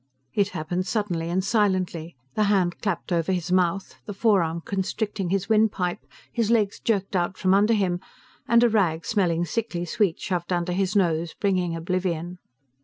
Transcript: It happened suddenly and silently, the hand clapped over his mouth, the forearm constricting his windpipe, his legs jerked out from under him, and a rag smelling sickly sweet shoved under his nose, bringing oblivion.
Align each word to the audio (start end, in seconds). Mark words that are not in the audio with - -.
It 0.33 0.49
happened 0.49 0.87
suddenly 0.87 1.29
and 1.29 1.43
silently, 1.43 2.15
the 2.33 2.45
hand 2.45 2.81
clapped 2.81 3.11
over 3.11 3.31
his 3.31 3.51
mouth, 3.51 3.97
the 4.07 4.15
forearm 4.15 4.61
constricting 4.61 5.29
his 5.29 5.47
windpipe, 5.47 6.07
his 6.31 6.49
legs 6.49 6.79
jerked 6.79 7.15
out 7.15 7.37
from 7.37 7.53
under 7.53 7.75
him, 7.75 7.99
and 8.47 8.63
a 8.63 8.69
rag 8.69 9.05
smelling 9.05 9.45
sickly 9.45 9.85
sweet 9.85 10.19
shoved 10.19 10.51
under 10.51 10.71
his 10.71 10.95
nose, 10.95 11.35
bringing 11.39 11.75
oblivion. 11.75 12.39